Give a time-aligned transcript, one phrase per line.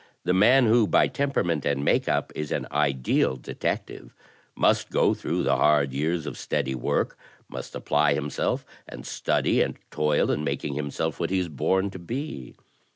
[0.23, 4.15] The man who, by temperament and make up, is an ideal detective,
[4.55, 7.15] must go through the hard years of steady work,
[7.47, 11.91] must apply himself, and study and toil in mak ing himself what he is born
[11.91, 12.55] to be.